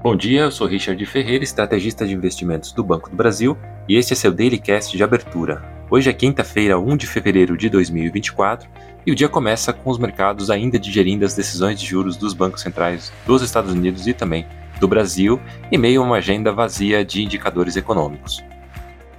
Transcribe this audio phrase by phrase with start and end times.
[0.00, 3.58] Bom dia, eu sou Richard Ferreira, estrategista de investimentos do Banco do Brasil,
[3.88, 5.60] e este é seu Daily Cast de abertura.
[5.90, 8.70] Hoje é quinta-feira, 1 de fevereiro de 2024,
[9.04, 12.62] e o dia começa com os mercados ainda digerindo as decisões de juros dos bancos
[12.62, 14.46] centrais dos Estados Unidos e também
[14.78, 15.40] do Brasil,
[15.72, 18.40] em meio a uma agenda vazia de indicadores econômicos.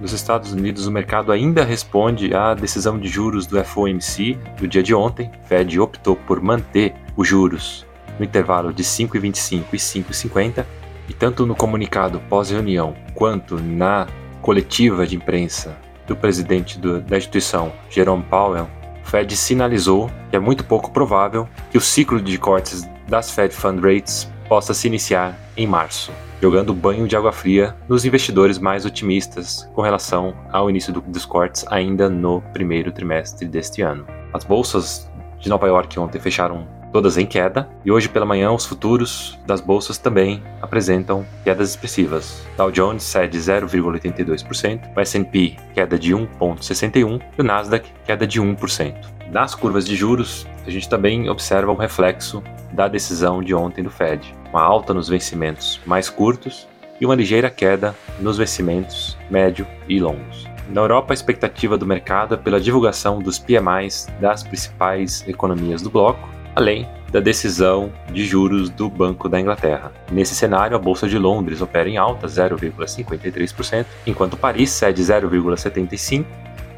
[0.00, 4.82] Nos Estados Unidos, o mercado ainda responde à decisão de juros do FOMC do dia
[4.82, 5.30] de ontem.
[5.44, 7.84] O Fed optou por manter os juros
[8.20, 10.66] no intervalo de 5,25 e 5,50,
[11.08, 14.06] e tanto no comunicado pós-reunião quanto na
[14.42, 18.68] coletiva de imprensa do presidente do, da instituição, Jerome Powell,
[19.02, 23.54] o Fed sinalizou que é muito pouco provável que o ciclo de cortes das Fed
[23.54, 28.84] Fund Rates possa se iniciar em março, jogando banho de água fria nos investidores mais
[28.84, 34.06] otimistas com relação ao início do, dos cortes ainda no primeiro trimestre deste ano.
[34.32, 38.66] As bolsas de Nova York ontem fecharam todas em queda, e hoje pela manhã os
[38.66, 42.46] futuros das bolsas também apresentam quedas expressivas.
[42.56, 48.94] Dow Jones cede 0,82%, o S&P queda de 1,61% e o Nasdaq queda de 1%.
[49.30, 52.42] Nas curvas de juros, a gente também observa um reflexo
[52.72, 56.68] da decisão de ontem do Fed, uma alta nos vencimentos mais curtos
[57.00, 60.46] e uma ligeira queda nos vencimentos médio e longos.
[60.68, 65.90] Na Europa, a expectativa do mercado é pela divulgação dos PMIs das principais economias do
[65.90, 69.92] bloco, além da decisão de juros do Banco da Inglaterra.
[70.10, 76.24] Nesse cenário, a Bolsa de Londres opera em alta 0,53%, enquanto Paris cede 0,75%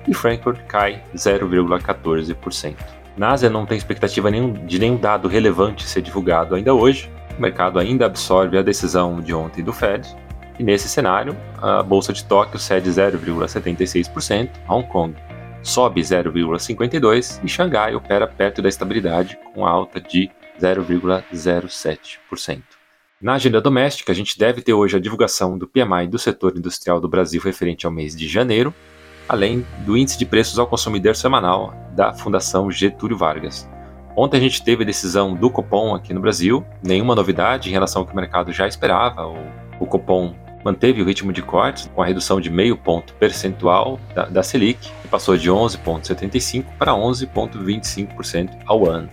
[0.09, 2.75] e Frankfurt cai 0,14%.
[3.17, 7.11] Na Ásia não tem expectativa de nenhum dado relevante ser divulgado ainda hoje.
[7.37, 10.09] O mercado ainda absorve a decisão de ontem do Fed.
[10.59, 15.15] E nesse cenário, a Bolsa de Tóquio cede 0,76%, Hong Kong
[15.63, 22.63] sobe 0,52% e Xangai opera perto da estabilidade com alta de 0,07%.
[23.21, 27.01] Na agenda doméstica, a gente deve ter hoje a divulgação do PMI do setor industrial
[27.01, 28.75] do Brasil referente ao mês de janeiro,
[29.29, 33.69] além do índice de preços ao consumidor semanal da Fundação Getúlio Vargas.
[34.17, 38.03] Ontem a gente teve a decisão do Copom aqui no Brasil, nenhuma novidade em relação
[38.03, 39.27] ao que o mercado já esperava.
[39.27, 39.37] O,
[39.81, 40.35] o Copom
[40.65, 44.91] manteve o ritmo de cortes com a redução de meio ponto percentual da, da Selic,
[45.03, 49.09] que passou de 11,75% para 11,25% ao ano.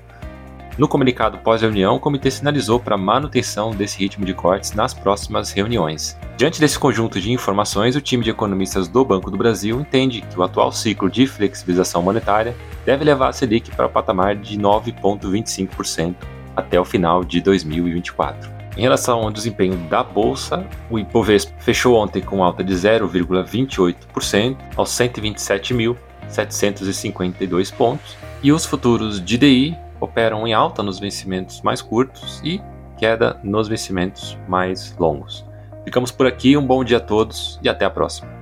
[0.80, 5.52] No comunicado pós-reunião, o comitê sinalizou para a manutenção desse ritmo de cortes nas próximas
[5.52, 6.18] reuniões.
[6.38, 10.40] Diante desse conjunto de informações, o time de economistas do Banco do Brasil entende que
[10.40, 12.56] o atual ciclo de flexibilização monetária
[12.86, 16.16] deve levar a Selic para o patamar de 9,25%
[16.56, 18.59] até o final de 2024.
[18.80, 24.90] Em relação ao desempenho da bolsa, o Ibovespa fechou ontem com alta de 0,28% aos
[24.92, 32.62] 127.752 pontos, e os futuros de DI operam em alta nos vencimentos mais curtos e
[32.98, 35.46] queda nos vencimentos mais longos.
[35.84, 38.39] Ficamos por aqui, um bom dia a todos e até a próxima.